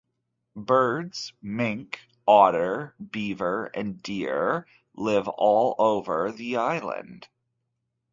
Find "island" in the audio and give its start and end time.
6.57-7.27